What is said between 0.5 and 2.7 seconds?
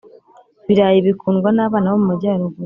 -birayi bikundwa nabana bo mumajyaruguru